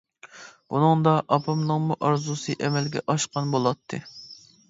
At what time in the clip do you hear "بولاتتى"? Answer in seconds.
3.57-4.01